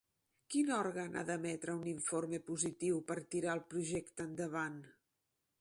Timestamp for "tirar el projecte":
3.37-4.29